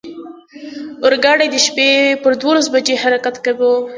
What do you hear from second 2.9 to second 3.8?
حرکت کاوه.